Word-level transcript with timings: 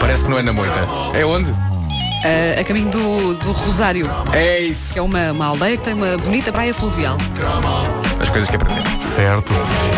Parece 0.00 0.24
que 0.24 0.30
não 0.30 0.38
é 0.38 0.42
na 0.42 0.52
moita. 0.52 0.80
É 1.14 1.24
onde? 1.24 1.50
Uh, 1.50 2.60
a 2.60 2.64
caminho 2.64 2.90
do, 2.90 3.34
do 3.34 3.52
Rosário, 3.52 4.10
É 4.32 4.58
isso. 4.60 4.94
que 4.94 4.98
é 4.98 5.02
uma, 5.02 5.32
uma 5.32 5.46
aldeia 5.46 5.76
que 5.76 5.84
tem 5.84 5.92
uma 5.94 6.16
bonita 6.16 6.50
praia 6.52 6.72
fluvial. 6.72 7.18
As 8.20 8.30
coisas 8.30 8.48
que 8.48 8.56
aprendemos. 8.56 9.02
Certo. 9.04 9.52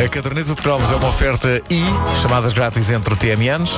A 0.04 0.08
caderneta 0.08 0.54
de 0.54 0.60
cromos 0.60 0.90
é 0.90 0.96
uma 0.96 1.08
oferta 1.08 1.62
I, 1.70 1.84
chamadas 2.20 2.52
grátis 2.52 2.90
entre 2.90 3.14
TMNs. 3.14 3.70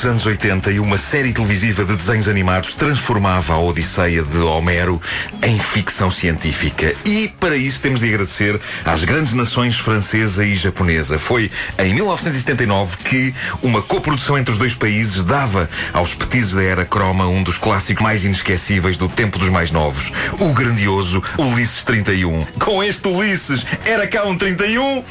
Corriam 0.00 0.04
os 0.04 0.06
anos 0.06 0.24
80 0.24 0.72
e 0.72 0.80
uma 0.80 0.96
série 0.96 1.32
televisiva 1.32 1.84
de 1.84 1.94
desenhos 1.94 2.26
animados 2.26 2.72
transformava 2.72 3.52
a 3.52 3.58
Odisseia 3.58 4.22
de 4.22 4.38
Homero 4.38 5.00
em 5.42 5.58
ficção 5.58 6.10
científica. 6.10 6.94
E 7.04 7.28
para 7.28 7.54
isso 7.54 7.80
temos 7.80 8.00
de 8.00 8.08
agradecer 8.08 8.58
às 8.84 9.04
grandes 9.04 9.34
nações 9.34 9.76
francesa 9.76 10.44
e 10.44 10.54
japonesa. 10.54 11.18
Foi 11.18 11.50
em 11.78 11.92
1979 11.92 12.96
que 12.98 13.34
uma 13.62 13.82
coprodução 13.82 14.38
entre 14.38 14.52
os 14.52 14.58
dois 14.58 14.74
países 14.74 15.22
dava 15.22 15.68
aos 15.92 16.14
petizes 16.14 16.54
da 16.54 16.62
era 16.62 16.86
croma 16.86 17.26
um 17.26 17.42
dos 17.42 17.58
clássicos 17.58 18.02
mais 18.02 18.24
inesquecíveis 18.24 18.96
do 18.96 19.08
tempo 19.08 19.38
dos 19.38 19.50
mais 19.50 19.70
novos, 19.70 20.10
o 20.38 20.52
grandioso 20.54 21.22
Ulisses 21.36 21.84
31. 21.84 22.46
Com 22.58 22.82
este 22.82 23.06
Ulisses, 23.06 23.66
era 23.84 24.06
cá 24.06 24.24
um 24.24 24.36
31? 24.36 25.04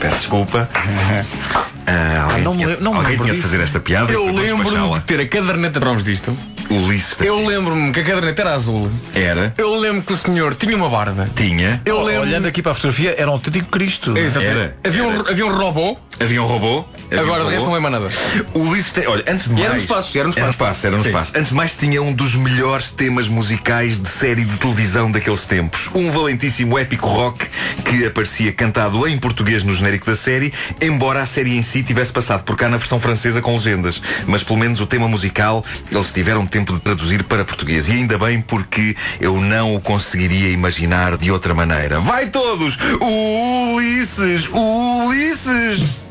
Peço 0.00 0.16
desculpa. 0.16 0.68
Ah, 1.90 2.22
alguém 2.24 2.42
não 2.42 2.50
me 2.52 2.56
tinha, 2.58 2.68
lembro- 2.68 2.84
não 2.84 2.94
alguém 2.96 3.16
tinha 3.16 3.34
de 3.34 3.42
fazer 3.42 3.60
esta 3.60 3.80
piada. 3.80 4.12
Eu 4.12 4.26
lembro-me 4.32 4.94
de 4.94 5.00
ter 5.00 5.20
a 5.20 5.26
caderneta 5.26 5.78
de 5.78 5.84
cromos 5.84 6.04
disto. 6.04 6.36
Ulisses 6.70 7.20
Eu 7.20 7.44
lembro-me 7.44 7.92
que 7.92 7.98
a 8.00 8.04
caderneta 8.04 8.42
era 8.42 8.54
azul. 8.54 8.88
era, 9.12 9.52
Eu 9.58 9.74
lembro 9.74 10.02
que 10.02 10.12
o 10.12 10.16
senhor 10.16 10.54
tinha 10.54 10.76
uma 10.76 10.88
barba. 10.88 11.28
tinha, 11.34 11.82
Eu 11.84 12.00
lembro. 12.02 12.22
Olhando 12.22 12.46
aqui 12.46 12.62
para 12.62 12.72
a 12.72 12.74
fotografia, 12.76 13.14
era 13.18 13.28
um 13.28 13.32
autêntico 13.34 13.66
Cristo. 13.70 14.14
é? 14.16 14.20
Exatamente. 14.20 14.56
Era. 14.56 14.76
Havia, 14.84 15.02
Um, 15.04 15.12
Era. 15.20 15.30
havia 15.30 15.46
um 15.46 15.52
robô. 15.56 15.98
Havia 16.20 16.42
um 16.42 16.46
robô. 16.46 16.84
havia 17.06 17.20
Agora 17.20 17.42
um 17.42 17.46
de 17.46 17.52
resto 17.54 17.66
não 17.66 17.76
é 17.76 17.80
mais 17.80 17.92
nada. 17.92 18.10
Ulisses 18.54 18.92
tem, 18.92 19.06
olha, 19.06 19.24
antes 19.26 19.48
de 19.48 19.54
mais. 19.54 19.64
era 19.64 19.74
no 19.74 19.80
espaço, 19.80 20.18
era 20.18 20.24
no 20.28 20.30
espaço. 20.50 20.86
era 20.86 21.00
Sim. 21.00 21.08
espaço. 21.08 21.32
Antes 21.34 21.48
de 21.48 21.54
mais, 21.54 21.76
tinha 21.76 22.02
um 22.02 22.12
dos 22.12 22.34
melhores 22.34 22.92
temas 22.92 23.28
musicais 23.28 23.98
de 23.98 24.08
série 24.08 24.44
de 24.44 24.56
televisão 24.58 25.10
daqueles 25.10 25.46
tempos. 25.46 25.90
Um 25.94 26.10
valentíssimo 26.12 26.78
épico 26.78 27.08
rock 27.08 27.46
que 27.84 28.06
aparecia 28.06 28.52
cantado 28.52 29.06
em 29.08 29.18
português 29.18 29.64
no 29.64 29.74
genérico 29.74 30.06
da 30.06 30.14
série, 30.14 30.52
embora 30.80 31.22
a 31.22 31.26
série 31.26 31.56
em 31.56 31.62
si 31.62 31.82
tivesse 31.82 32.12
passado 32.12 32.44
por 32.44 32.56
cá 32.56 32.68
na 32.68 32.76
versão 32.76 33.00
francesa 33.00 33.40
com 33.40 33.52
legendas. 33.52 34.02
Mas 34.26 34.42
pelo 34.42 34.58
menos 34.58 34.80
o 34.80 34.86
tema 34.86 35.08
musical 35.08 35.64
eles 35.90 36.12
tiveram 36.12 36.46
tempo 36.46 36.74
de 36.74 36.80
traduzir 36.80 37.24
para 37.24 37.44
português. 37.44 37.88
E 37.88 37.92
ainda 37.92 38.18
bem 38.18 38.40
porque 38.40 38.94
eu 39.20 39.40
não 39.40 39.74
o 39.74 39.80
conseguiria 39.80 40.50
imaginar 40.50 41.16
de 41.16 41.30
outra 41.30 41.54
maneira. 41.54 41.98
Vai 42.00 42.26
todos! 42.28 42.78
Ulisses! 43.00 44.48
Ulisses! 44.52 46.09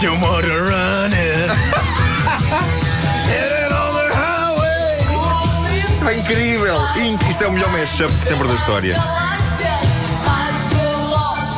Motor 0.00 0.62
running. 0.62 1.48
Headed 3.26 3.72
on 3.72 3.94
the 3.98 4.06
highway. 4.14 5.02
Incrível! 6.20 6.78
Inc- 6.96 7.28
Isso 7.28 7.42
é 7.42 7.48
o 7.48 7.52
melhor 7.52 7.68
mashup 7.72 8.08
de 8.12 8.24
sempre 8.24 8.46
da 8.46 8.54
história. 8.54 8.94
To 8.94 9.00
world. 11.10 11.48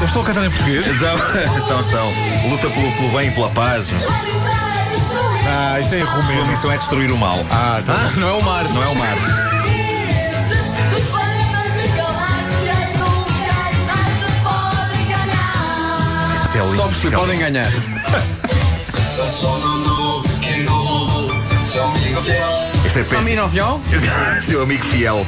Eu 0.00 0.06
estou 0.06 0.22
a 0.22 0.24
cantar 0.24 0.46
em 0.46 0.50
português. 0.50 0.86
Então, 0.86 1.16
então 1.64 1.80
estão. 1.80 2.12
Luta 2.48 2.70
pelo, 2.70 2.92
pelo 2.96 3.10
bem 3.10 3.28
e 3.28 3.30
pela 3.32 3.50
paz. 3.50 3.88
Ah, 5.46 5.80
isto 5.80 5.94
é 5.94 6.06
sua 6.06 6.46
missão 6.46 6.72
é 6.72 6.78
destruir 6.78 7.10
o 7.10 7.18
mal. 7.18 7.44
Ah, 7.50 7.82
tá. 7.84 7.94
Ah, 7.94 8.12
não 8.16 8.28
é 8.28 8.32
o 8.32 8.42
mar. 8.42 8.64
Não 8.64 8.82
é 8.82 8.88
o 8.88 8.94
mar. 8.94 9.16
Isto 16.44 16.58
é 16.58 16.62
lindo. 16.62 16.76
Só 16.76 16.88
porque 16.88 17.10
podem 17.10 17.38
ganhar. 17.38 17.70
Este 22.84 22.98
é 22.98 23.04
Só 23.04 23.10
péssimo. 23.10 23.22
Minovião? 23.22 23.80
Seu 24.42 24.62
amigo 24.62 24.84
fiel. 24.86 25.26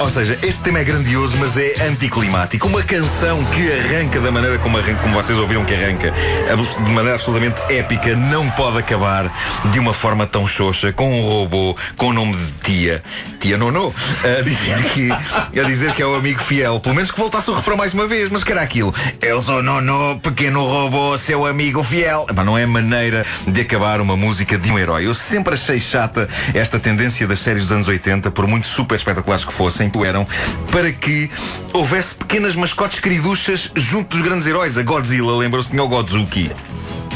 Ou 0.00 0.08
seja, 0.08 0.38
este 0.42 0.62
tema 0.62 0.78
é 0.78 0.84
grandioso, 0.84 1.36
mas 1.38 1.58
é 1.58 1.74
anticlimático. 1.86 2.66
Uma 2.66 2.82
canção 2.82 3.44
que 3.44 3.70
arranca 3.70 4.18
da 4.18 4.32
maneira 4.32 4.58
como 4.58 4.78
arranca, 4.78 5.02
como 5.02 5.12
vocês 5.12 5.38
ouviram 5.38 5.62
que 5.62 5.74
arranca, 5.74 6.10
de 6.10 6.90
maneira 6.90 7.16
absolutamente 7.16 7.60
épica, 7.70 8.16
não 8.16 8.48
pode 8.52 8.78
acabar 8.78 9.30
de 9.70 9.78
uma 9.78 9.92
forma 9.92 10.26
tão 10.26 10.46
xoxa, 10.46 10.90
com 10.90 11.20
um 11.20 11.28
robô 11.28 11.76
com 11.98 12.06
o 12.08 12.12
nome 12.14 12.34
de 12.34 12.52
tia, 12.62 13.02
tia 13.38 13.58
Nono, 13.58 13.94
a 14.24 14.40
dizer 14.40 14.82
que, 14.94 15.10
a 15.12 15.64
dizer 15.64 15.92
que 15.92 16.00
é 16.00 16.06
o 16.06 16.14
amigo 16.14 16.40
fiel. 16.40 16.80
Pelo 16.80 16.94
menos 16.94 17.10
que 17.10 17.20
voltasse 17.20 17.50
o 17.50 17.54
refrão 17.54 17.76
mais 17.76 17.92
uma 17.92 18.06
vez, 18.06 18.30
mas 18.30 18.42
que 18.42 18.52
era 18.52 18.62
aquilo. 18.62 18.94
Eu 19.20 19.42
sou 19.42 19.62
Nono, 19.62 20.18
pequeno 20.20 20.64
robô, 20.64 21.18
seu 21.18 21.44
amigo 21.44 21.82
fiel. 21.82 22.26
Epá, 22.30 22.42
não 22.42 22.56
é 22.56 22.64
maneira 22.64 23.26
de 23.46 23.60
acabar 23.60 24.00
uma 24.00 24.16
música 24.16 24.56
de 24.56 24.72
um 24.72 24.78
herói. 24.78 25.06
Eu 25.06 25.12
sempre 25.12 25.52
achei 25.52 25.78
chata 25.78 26.26
esta 26.54 26.78
tendência 26.78 27.26
das 27.26 27.40
séries 27.40 27.64
dos 27.64 27.72
anos 27.72 27.86
80, 27.86 28.30
por 28.30 28.46
muito 28.46 28.66
super 28.66 28.94
espetaculares 28.94 29.44
que 29.44 29.52
fossem, 29.52 29.89
que 29.90 30.04
eram, 30.04 30.26
para 30.70 30.92
que 30.92 31.30
houvesse 31.72 32.14
pequenas 32.14 32.54
mascotes 32.54 33.00
queriduchas 33.00 33.70
junto 33.74 34.16
dos 34.16 34.26
grandes 34.26 34.46
heróis. 34.46 34.78
A 34.78 34.82
Godzilla, 34.82 35.36
lembram-se, 35.36 35.70
tinha 35.70 35.82
o 35.82 35.88
Godzuki. 35.88 36.50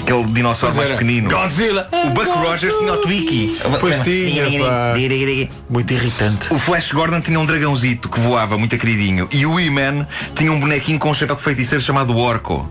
Aquele 0.03 0.25
dinossauro 0.25 0.77
mais 0.77 0.91
pequenino. 0.91 1.31
Godzilla. 1.31 1.89
O 1.91 2.11
Buck 2.11 2.29
Rogers 2.29 2.75
tinha 2.75 2.93
o 2.93 2.97
Twiki. 2.99 3.57
Pois 3.81 3.97
tinha, 4.03 4.45
pá. 4.63 4.95
Muito 5.71 5.95
irritante. 5.95 6.53
O 6.53 6.59
Flash 6.59 6.93
Gordon 6.93 7.23
tinha 7.23 7.41
um 7.41 7.47
dragãozito 7.47 8.11
que 8.11 8.21
voava, 8.21 8.59
muito 8.59 8.77
queridinho. 8.77 9.27
E 9.33 9.47
o 9.47 9.59
E-Man 9.59 10.07
tinha 10.35 10.53
um 10.53 10.61
bonequinho 10.61 10.99
com 10.99 11.11
um 11.11 11.15
chapéu 11.15 11.37
de 11.37 11.43
feiticeiro 11.43 11.83
chamado 11.83 12.15
Orco. 12.19 12.69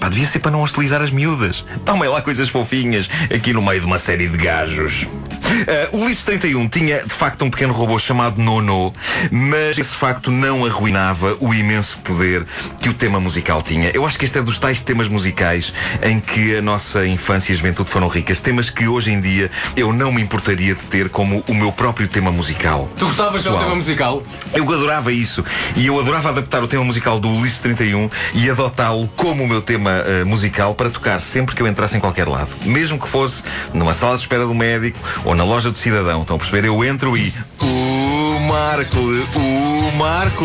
Pá, 0.00 0.08
devia 0.08 0.26
ser 0.26 0.40
para 0.40 0.50
não 0.50 0.60
hostilizar 0.60 1.00
as 1.00 1.10
miúdas. 1.10 1.64
Tomem 1.84 2.08
lá 2.08 2.20
coisas 2.20 2.48
fofinhas 2.48 3.08
aqui 3.32 3.52
no 3.52 3.62
meio 3.62 3.80
de 3.80 3.86
uma 3.86 3.98
série 3.98 4.26
de 4.26 4.36
gajos. 4.36 5.06
Ah, 5.46 5.88
o 5.92 5.98
Ulisses 5.98 6.24
31 6.24 6.68
tinha 6.68 7.02
de 7.02 7.14
facto 7.14 7.44
um 7.44 7.50
pequeno 7.50 7.72
robô 7.72 7.98
chamado 7.98 8.40
Nono, 8.40 8.92
mas 9.30 9.78
esse 9.78 9.94
facto 9.94 10.30
não 10.30 10.64
arruinava 10.64 11.36
o 11.40 11.54
imenso 11.54 11.98
poder 12.00 12.44
que 12.80 12.88
o 12.88 12.94
tema 12.94 13.20
musical 13.20 13.62
tinha. 13.62 13.90
Eu 13.94 14.04
acho 14.06 14.18
que 14.18 14.24
este 14.24 14.38
é 14.38 14.42
dos 14.42 14.58
tais 14.58 14.82
temas 14.82 15.08
musicais 15.08 15.72
em 16.02 16.18
que 16.20 16.56
a 16.56 16.62
nossa 16.62 17.06
infância 17.06 17.52
e 17.52 17.56
juventude 17.56 17.90
foram 17.90 18.08
ricas. 18.08 18.40
Temas 18.40 18.70
que 18.70 18.88
hoje 18.88 19.12
em 19.12 19.20
dia 19.20 19.50
eu 19.76 19.92
não 19.92 20.12
me 20.12 20.20
importaria 20.20 20.74
de 20.74 20.84
ter 20.86 21.08
como 21.08 21.44
o 21.46 21.54
meu 21.54 21.70
próprio 21.70 22.08
tema 22.08 22.32
musical. 22.32 22.88
Tu 22.96 23.04
gostavas 23.04 23.42
de 23.42 23.48
um 23.48 23.58
tema 23.58 23.74
musical? 23.74 24.22
Eu 24.52 24.64
adorava 24.72 25.12
isso. 25.12 25.44
E 25.76 25.86
eu 25.86 25.98
adorava 25.98 26.30
adaptar 26.30 26.62
o 26.62 26.68
tema 26.68 26.84
musical 26.84 27.20
do 27.20 27.28
Ulisses 27.28 27.60
31 27.60 28.10
e 28.34 28.50
adotá-lo 28.50 29.08
como 29.16 29.44
o 29.44 29.48
meu 29.48 29.62
tema 29.62 30.02
eh, 30.06 30.24
musical 30.24 30.74
para 30.74 30.90
tocar 30.90 31.20
sempre 31.20 31.54
que 31.54 31.62
eu 31.62 31.66
entrasse 31.66 31.96
em 31.96 32.00
qualquer 32.00 32.28
lado. 32.28 32.50
Mesmo 32.64 32.98
que 32.98 33.08
fosse 33.08 33.44
numa 33.72 33.94
sala 33.94 34.16
de 34.16 34.22
espera 34.22 34.44
do 34.44 34.54
médico 34.54 34.98
ou 35.24 35.35
na 35.36 35.44
loja 35.44 35.70
do 35.70 35.78
cidadão. 35.78 36.22
Estão 36.22 36.36
a 36.36 36.38
perceber? 36.38 36.66
Eu 36.66 36.84
entro 36.84 37.16
e. 37.16 37.32
O 37.62 38.40
Marco, 38.48 38.98
o 39.00 39.92
Marco 39.96 40.44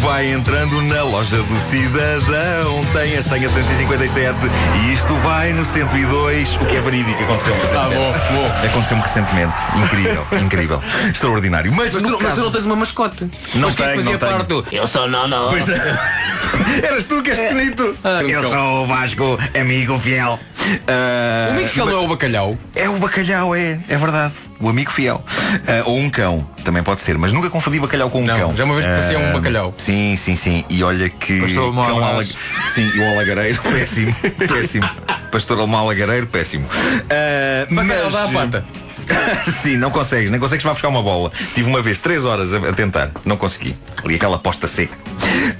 vai 0.00 0.32
entrando 0.32 0.80
na 0.82 1.02
loja 1.04 1.36
do 1.36 1.58
cidadão. 1.60 2.80
Tem 2.92 3.16
a 3.16 3.22
senha 3.22 3.48
157 3.48 4.34
e 4.82 4.92
isto 4.92 5.14
vai 5.16 5.52
no 5.52 5.64
102. 5.64 6.56
O 6.56 6.58
que 6.66 6.76
é 6.76 6.80
verídico, 6.80 7.22
aconteceu 7.22 7.54
Ah, 7.54 7.58
recentemente. 7.60 7.96
bom, 7.96 8.12
bom. 8.34 8.66
Aconteceu-me 8.66 9.02
recentemente. 9.02 9.54
Incrível, 9.76 10.26
incrível. 10.42 10.82
Extraordinário. 11.10 11.72
Mas, 11.72 11.92
Mas 11.94 12.02
tu, 12.02 12.08
mas 12.10 12.18
tu 12.18 12.24
caso- 12.26 12.42
não 12.42 12.50
tens 12.50 12.66
uma 12.66 12.76
mascote. 12.76 13.24
Não 13.54 13.68
mas 13.68 13.74
quem 13.74 13.86
é 13.86 13.88
que 13.88 13.94
tenho, 13.94 13.96
fazia 13.96 14.12
não 14.12 14.18
tenho. 14.18 14.32
parte 14.32 14.70
do. 14.70 14.76
Eu 14.76 14.86
sou 14.86 15.08
Nono. 15.08 15.48
Pois 15.50 15.66
Eras 16.82 17.06
tu 17.06 17.22
que 17.22 17.30
és 17.30 17.52
bonito. 17.52 17.96
Ah, 18.04 18.22
Eu 18.22 18.38
então. 18.40 18.50
sou 18.50 18.84
o 18.84 18.86
Vasco, 18.86 19.38
amigo 19.58 19.98
fiel. 19.98 20.38
Ah, 20.86 21.48
O 21.50 21.52
amigo 21.58 21.70
não 21.76 21.88
é 21.90 21.94
o 21.96 22.08
bacalhau. 22.08 22.58
é 22.74 22.88
o 22.88 22.98
bacalhau, 22.98 23.54
é, 23.54 23.80
é 23.88 23.96
verdade. 23.96 24.32
O 24.60 24.68
amigo 24.68 24.90
fiel. 24.90 25.24
Ah, 25.66 25.82
ou 25.86 25.98
um 25.98 26.10
cão, 26.10 26.48
também 26.64 26.82
pode 26.82 27.00
ser, 27.00 27.16
mas 27.16 27.32
nunca 27.32 27.48
confundi 27.50 27.78
bacalhau 27.80 28.10
com 28.10 28.22
um 28.22 28.26
Não, 28.26 28.38
cão. 28.38 28.56
já 28.56 28.64
uma 28.64 28.74
vez 28.74 28.86
parecia 28.86 29.18
um 29.18 29.28
Ah, 29.30 29.32
bacalhau. 29.32 29.74
Sim, 29.78 30.16
sim, 30.16 30.36
sim. 30.36 30.64
E 30.68 30.82
olha 30.82 31.08
que. 31.08 31.40
Pastor 31.40 31.64
alemão 31.64 31.86
cão 31.86 32.04
alag- 32.04 32.34
Sim, 32.74 32.90
e 32.94 32.98
o 33.00 33.08
alagareiro, 33.14 33.60
péssimo. 33.72 34.14
péssimo. 34.48 34.88
Pastor 35.30 35.58
alemão 35.58 35.80
alagareiro, 35.80 36.26
péssimo. 36.26 36.66
Ah, 37.10 37.66
Bacalhau 37.70 38.04
mas- 38.04 38.12
dá 38.12 38.24
a 38.24 38.28
pata. 38.28 38.64
Sim, 39.62 39.78
não 39.78 39.90
consegues, 39.90 40.30
nem 40.30 40.38
consegues 40.38 40.64
lá 40.66 40.72
buscar 40.72 40.88
uma 40.88 41.02
bola. 41.02 41.32
Tive 41.54 41.66
uma 41.70 41.80
vez 41.80 41.98
três 41.98 42.26
horas 42.26 42.52
a, 42.52 42.58
a 42.58 42.72
tentar, 42.74 43.10
não 43.24 43.38
consegui. 43.38 43.74
Ali 44.04 44.16
aquela 44.16 44.38
posta 44.38 44.66
seca. 44.66 44.94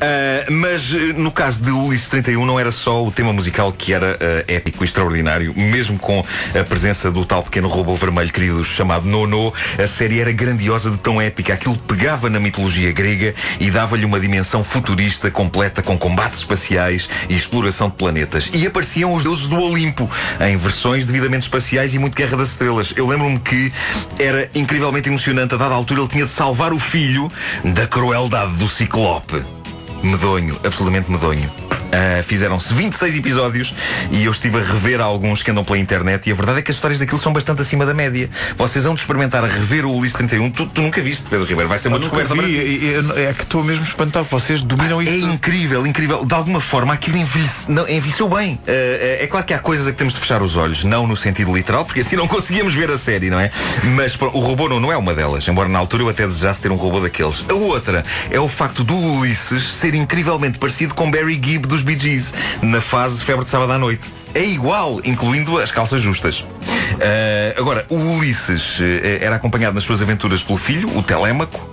Ah, 0.01 0.47
mas 0.51 0.95
eh, 0.95 1.13
no 1.17 1.33
caso 1.33 1.63
de 1.63 1.71
Ulisses 1.71 2.09
31 2.09 2.47
não 2.47 2.59
era 2.59 2.71
só 2.71 3.05
o 3.05 3.11
tema 3.11 3.33
musical 3.33 3.73
que 3.73 3.93
era 3.93 4.17
ah, 4.21 4.45
épico 4.47 4.85
e 4.85 4.87
extraordinário, 4.87 5.53
mesmo 5.57 5.99
com 5.99 6.25
a 6.59 6.65
presença 6.65 7.11
do 7.11 7.25
tal 7.25 7.43
pequeno 7.43 7.69
robô 7.69 7.97
vermelho 7.97 8.33
querido 8.33 8.65
chamado 8.65 9.07
Nono, 9.07 9.53
a 9.83 9.87
série 9.87 10.21
era 10.21 10.33
grandiosa 10.33 10.91
de 10.91 10.99
tão 10.99 11.21
épica. 11.21 11.53
Aquilo 11.55 11.77
pegava 11.77 12.31
na 12.31 12.39
mitologia 12.39 12.93
grega 12.93 13.35
e 13.59 13.71
dava-lhe 13.71 14.05
uma 14.05 14.21
dimensão 14.21 14.63
futurista 14.63 15.31
completa 15.31 15.83
com 15.83 15.99
combates 15.99 16.41
espaciais 16.41 17.09
e 17.29 17.35
exploração 17.35 17.89
de 17.89 17.97
planetas. 17.97 18.51
E 18.53 18.67
apareciam 18.67 19.13
os 19.13 19.25
deuses 19.25 19.49
do 19.49 19.61
Olimpo 19.61 20.09
em 20.41 20.57
versões 20.57 21.07
devidamente 21.07 21.45
espaciais 21.47 21.95
e 21.95 21.99
muito 21.99 22.15
Guerra 22.15 22.37
das 22.37 22.51
Estrelas. 22.51 22.93
Eu 22.97 23.07
lembro-me 23.07 23.39
que 23.41 23.73
era 24.19 24.49
incrivelmente 24.55 25.09
emocionante. 25.09 25.55
A 25.55 25.59
dada 25.59 25.75
altura 25.75 26.01
ele 26.03 26.09
tinha 26.09 26.25
de 26.25 26.31
salvar 26.31 26.73
o 26.73 26.79
filho 26.79 27.31
da 27.65 27.87
crueldade 27.87 28.55
do 28.55 28.69
Ciclope. 28.69 29.58
Medonho, 30.03 30.57
absolutamente 30.65 31.11
medonho. 31.11 31.68
Uh, 31.89 32.23
Fizeram-se 32.23 32.73
26 32.75 33.17
episódios 33.17 33.75
e 34.11 34.25
eu 34.25 34.31
estive 34.33 34.59
a 34.59 34.63
rever 34.63 35.01
alguns 35.01 35.43
que 35.43 35.51
andam 35.51 35.65
pela 35.65 35.79
internet 35.79 36.29
e 36.29 36.33
a 36.33 36.35
verdade 36.35 36.59
é 36.59 36.63
que 36.63 36.71
as 36.71 36.77
histórias 36.77 36.99
daquilo 36.99 37.19
são 37.19 37.33
bastante 37.33 37.63
acima 37.63 37.87
da 37.87 37.95
média. 37.95 38.29
Vocês 38.57 38.85
vão 38.85 38.95
de 38.95 39.01
experimentar 39.01 39.43
a 39.43 39.47
rever 39.47 39.87
o 39.87 39.93
Ulisses 39.95 40.17
31. 40.17 40.51
Tu, 40.51 40.67
tu 40.67 40.83
nunca 40.83 41.01
viste, 41.01 41.25
Pedro 41.29 41.47
Ribeiro. 41.47 41.69
Vai 41.69 41.79
ser 41.79 41.89
uma 41.89 41.97
Eu 41.97 42.01
descoberta. 42.01 42.35
vi, 42.35 42.41
e- 42.43 42.95
é 43.27 43.33
que 43.33 43.43
estou 43.43 43.63
mesmo 43.65 43.85
espantado. 43.85 44.27
Vocês 44.31 44.61
dominam 44.61 45.01
É 45.01 45.05
isso. 45.05 45.21
tudo. 45.21 45.33
incrível, 45.33 45.87
incrível. 45.87 46.25
De 46.25 46.35
alguma 46.35 46.61
forma 46.61 46.93
aquilo 46.93 47.17
envelhece, 47.17 47.71
não, 47.71 47.89
envelheceu 47.89 48.29
bem. 48.29 48.55
Uh, 48.55 49.23
é 49.23 49.27
claro 49.27 49.47
que 49.47 49.55
há 49.55 49.59
coisas 49.59 49.87
a 49.87 49.93
que 49.93 49.97
temos 49.99 50.13
de 50.13 50.21
fechar 50.21 50.43
os 50.43 50.57
olhos, 50.57 50.85
não 50.85 51.07
no 51.07 51.17
sentido 51.17 51.55
literal, 51.57 51.85
porque 51.85 52.01
assim 52.01 52.17
não 52.17 52.29
conseguíamos 52.29 52.75
ver 52.75 52.91
a 52.91 52.99
série, 52.99 53.31
não 53.31 53.41
é? 53.41 53.51
Mas 53.97 54.15
o 54.21 54.27
robô 54.41 54.69
não, 54.69 54.79
não 54.79 54.93
é 54.93 54.97
uma 54.97 55.15
delas, 55.15 55.47
embora 55.49 55.69
na 55.69 55.79
altura 55.79 56.03
eu 56.03 56.09
até 56.09 56.27
desejasse 56.27 56.61
ter 56.61 56.71
um 56.71 56.77
robô 56.77 57.01
daqueles. 57.01 57.45
A 57.49 57.55
outra 57.55 58.05
é 58.31 58.39
o 58.39 58.49
facto 58.49 58.85
do 58.85 58.95
Ulisses 58.97 59.63
ser 59.73 59.95
incrivelmente 59.95 60.59
parecido 60.59 60.95
com 60.95 61.11
Barry 61.11 61.41
Gibb 61.43 61.67
dos 61.79 61.83
Bee 61.83 61.99
Gees, 61.99 62.35
na 62.63 62.81
fase 62.81 63.23
Febre 63.23 63.45
de 63.45 63.51
Sábado 63.51 63.73
à 63.73 63.79
Noite. 63.79 64.03
É 64.35 64.45
igual, 64.45 65.01
incluindo 65.05 65.59
as 65.59 65.71
calças 65.71 66.03
justas. 66.03 66.41
Uh, 66.41 67.55
agora, 67.57 67.87
o 67.89 67.97
Ulisses 68.17 68.79
eh, 68.81 69.19
era 69.21 69.37
acompanhado 69.37 69.75
nas 69.75 69.85
suas 69.85 70.03
aventuras 70.03 70.43
pelo 70.43 70.59
filho, 70.59 70.97
o 70.97 71.03
Telémaco. 71.03 71.71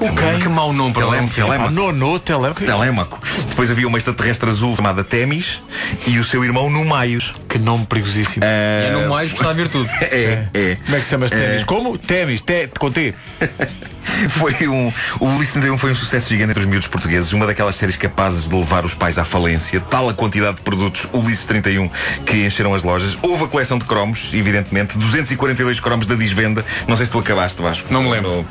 O 0.00 0.14
quem? 0.14 0.40
Que 0.40 0.48
mau 0.48 0.72
nome 0.72 0.92
para. 0.92 1.06
Telemaco. 1.06 1.68
Ah, 1.68 1.70
Nono, 1.70 2.18
Telemaco. 2.18 2.64
Telemaco. 2.64 3.20
Depois 3.48 3.70
havia 3.70 3.88
uma 3.88 3.96
extraterrestre 3.96 4.48
azul 4.48 4.76
chamada 4.76 5.02
Temis 5.02 5.62
e 6.06 6.18
o 6.18 6.24
seu 6.24 6.44
irmão 6.44 6.68
Numaios. 6.68 7.32
Que 7.48 7.58
nome 7.58 7.86
perigosíssimo. 7.86 8.44
E 8.44 8.46
é 8.46 8.90
no 8.92 9.08
mais 9.08 9.32
gostar 9.32 9.52
de 9.52 9.62
ver 9.62 9.68
tudo. 9.68 9.88
É, 10.06 10.46
é. 10.54 10.76
Como 10.76 10.96
é 10.96 10.98
que 10.98 11.04
se 11.04 11.10
chama 11.10 11.26
este 11.26 11.36
ténis? 11.36 11.64
Como? 11.64 11.98
Témis, 11.98 12.40
té, 12.40 12.68
com 12.78 12.90
T. 12.90 13.14
Foi 14.30 14.68
um, 14.68 14.92
o 15.20 15.26
Ulisses 15.26 15.54
31 15.54 15.76
foi 15.78 15.90
um 15.90 15.94
sucesso 15.94 16.28
gigante 16.28 16.50
entre 16.50 16.60
os 16.60 16.66
miúdos 16.66 16.88
portugueses, 16.88 17.32
uma 17.32 17.44
daquelas 17.44 17.74
séries 17.74 17.96
capazes 17.96 18.48
de 18.48 18.54
levar 18.54 18.84
os 18.84 18.94
pais 18.94 19.18
à 19.18 19.24
falência, 19.24 19.80
tal 19.80 20.08
a 20.08 20.14
quantidade 20.14 20.56
de 20.56 20.62
produtos 20.62 21.08
Ulisses 21.12 21.44
31 21.44 21.90
que 22.24 22.46
encheram 22.46 22.72
as 22.72 22.82
lojas. 22.82 23.18
Houve 23.20 23.44
a 23.44 23.46
coleção 23.48 23.78
de 23.78 23.84
cromos, 23.84 24.32
evidentemente, 24.32 24.96
242 24.96 25.80
cromos 25.80 26.06
da 26.06 26.14
Disvenda. 26.14 26.64
Não 26.86 26.96
sei 26.96 27.06
se 27.06 27.12
tu 27.12 27.18
acabaste, 27.18 27.60
Vasco. 27.60 27.92
Não 27.92 28.02
me 28.02 28.10
lembro. 28.10 28.46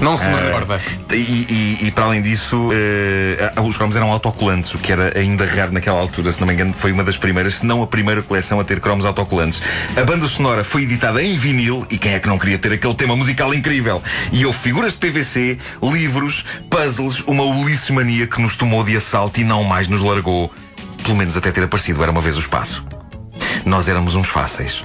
Não 0.00 0.16
se 0.16 0.24
me 0.28 0.34
recorda. 0.34 0.80
E, 1.12 1.16
e- 1.16 1.78
e, 1.86 1.90
para 1.90 2.06
além 2.06 2.20
disso, 2.22 2.70
eh, 2.72 3.52
os 3.60 3.76
cromos 3.76 3.94
eram 3.94 4.10
autocolantes, 4.10 4.74
o 4.74 4.78
que 4.78 4.92
era 4.92 5.16
ainda 5.18 5.44
raro 5.44 5.72
naquela 5.72 6.00
altura, 6.00 6.32
se 6.32 6.40
não 6.40 6.46
me 6.46 6.54
engano, 6.54 6.72
foi 6.72 6.90
uma 6.92 7.04
das 7.04 7.16
primeiras, 7.16 7.54
se 7.56 7.66
não 7.66 7.82
a 7.82 7.86
primeira 7.86 8.22
coleção 8.22 8.58
a 8.58 8.64
ter 8.64 8.80
cromos 8.80 9.04
autocolantes. 9.04 9.62
A 9.96 10.02
banda 10.04 10.26
sonora 10.26 10.64
foi 10.64 10.82
editada 10.82 11.22
em 11.22 11.36
vinil, 11.36 11.86
e 11.90 11.98
quem 11.98 12.14
é 12.14 12.20
que 12.20 12.28
não 12.28 12.38
queria 12.38 12.58
ter 12.58 12.72
aquele 12.72 12.94
tema 12.94 13.14
musical 13.16 13.52
incrível? 13.54 14.02
E 14.32 14.44
houve 14.44 14.58
figuras 14.58 14.92
de 14.94 14.98
PVC, 14.98 15.58
livros, 15.82 16.44
puzzles, 16.68 17.20
uma 17.26 17.44
Ulisses 17.44 17.90
mania 17.90 18.26
que 18.26 18.40
nos 18.40 18.56
tomou 18.56 18.82
de 18.84 18.96
assalto 18.96 19.40
e 19.40 19.44
não 19.44 19.62
mais 19.62 19.88
nos 19.88 20.00
largou. 20.00 20.50
Pelo 21.04 21.16
menos 21.16 21.36
até 21.36 21.50
ter 21.50 21.64
aparecido 21.64 22.02
Era 22.02 22.12
uma 22.12 22.20
vez 22.20 22.36
o 22.36 22.40
espaço. 22.40 22.84
Nós 23.64 23.88
éramos 23.88 24.14
uns 24.14 24.28
fáceis. 24.28 24.84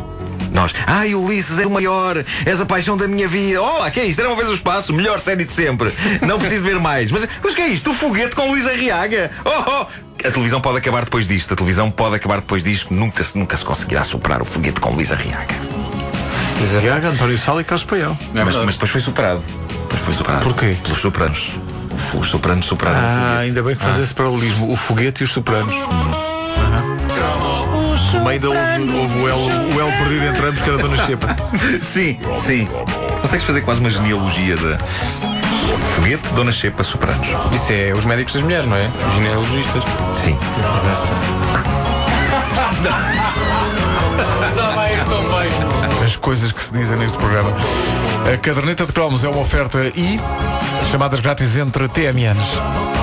Nós, 0.58 0.74
ai 0.88 1.14
Ulisses 1.14 1.60
é 1.60 1.68
o 1.68 1.70
maior, 1.70 2.24
és 2.44 2.60
a 2.60 2.66
paixão 2.66 2.98
da 2.98 3.08
minha 3.08 3.28
vida. 3.28 3.62
Olá, 3.62 3.92
que 3.92 4.00
é 4.00 4.06
isto? 4.06 4.20
Era 4.20 4.28
uma 4.28 4.36
vez 4.36 4.50
o 4.50 4.56
espaço, 4.56 4.92
melhor 4.92 5.20
série 5.20 5.46
de 5.46 5.54
sempre. 5.54 5.94
Não 6.26 6.40
preciso 6.40 6.64
ver 6.64 6.80
mais. 6.80 7.12
Mas, 7.12 7.28
mas 7.44 7.54
o 7.54 7.56
que 7.56 7.62
é 7.62 7.68
isto? 7.68 7.92
O 7.92 7.94
foguete 7.94 8.36
com 8.36 8.50
Luís 8.50 8.66
Arriaga. 8.66 9.30
Oh, 9.46 9.50
oh. 9.50 10.28
A 10.28 10.32
televisão 10.32 10.60
pode 10.60 10.80
acabar 10.80 11.04
depois 11.04 11.28
disto. 11.28 11.54
A 11.54 11.56
televisão 11.56 11.92
pode 11.92 12.16
acabar 12.16 12.38
depois 12.40 12.64
disto. 12.64 12.92
Nunca, 12.92 13.24
se- 13.24 13.38
nunca 13.38 13.56
se 13.56 13.64
conseguirá 13.64 14.04
superar 14.04 14.42
o 14.42 14.46
foguete 14.46 14.80
com 14.80 14.90
Luís 14.96 15.12
Arriaga. 15.12 15.54
Gaga, 16.84 17.10
António 17.10 17.38
Sala 17.38 17.62
e 17.62 17.64
Carlos 17.64 17.86
Paião. 17.86 18.18
É 18.34 18.44
mas, 18.44 18.56
mas 18.56 18.74
depois 18.74 18.90
foi 18.90 19.02
superado. 19.02 19.44
Depois 19.84 20.02
foi 20.02 20.14
superado. 20.16 20.44
Porquê? 20.44 20.76
Pelos 20.82 20.98
sopranos. 20.98 21.52
Os 22.16 22.28
sopranos 22.30 22.66
superaram 22.66 22.98
o 23.00 23.04
Ah, 23.04 23.38
ainda 23.42 23.62
bem 23.62 23.76
que 23.76 23.84
faz 23.84 24.00
esse 24.00 24.14
paralelismo. 24.14 24.72
O 24.72 24.76
foguete 24.76 25.22
e 25.22 25.24
os 25.26 25.32
sopranos. 25.32 25.76
Aham. 25.76 26.27
No 28.14 28.24
meio 28.24 28.40
da 28.40 28.50
houve, 28.50 28.90
houve 28.92 29.20
o, 29.20 29.28
L, 29.28 29.76
o 29.76 29.82
L 29.82 29.98
perdido 29.98 30.26
entre 30.26 30.46
ambos, 30.48 30.62
que 30.62 30.70
era 30.70 30.80
a 30.80 30.82
Dona 30.82 31.06
Xepa. 31.06 31.36
Sim, 31.82 32.20
sim. 32.40 32.68
Consegues 33.22 33.46
fazer 33.46 33.62
quase 33.62 33.80
uma 33.80 33.90
genealogia 33.90 34.56
de 34.56 34.78
foguete, 35.96 36.34
Dona 36.34 36.52
Xepa, 36.52 36.84
sopranos. 36.84 37.28
Isso 37.52 37.74
é 37.74 37.94
os 37.94 38.06
médicos 38.06 38.34
das 38.34 38.44
mulheres, 38.44 38.68
não 38.68 38.78
é? 38.78 38.90
Os 39.08 39.14
gineologistas. 39.14 39.84
Sim. 40.16 40.38
As 46.04 46.16
coisas 46.16 46.52
que 46.52 46.62
se 46.62 46.72
dizem 46.72 46.98
neste 46.98 47.18
programa. 47.18 47.52
A 48.34 48.38
caderneta 48.38 48.86
de 48.86 48.94
cromos 48.94 49.24
é 49.24 49.30
uma 49.30 49.42
oferta 49.42 49.80
e 49.96 50.20
chamadas 50.92 51.20
grátis 51.20 51.56
entre 51.56 51.88
TMNs. 51.88 52.97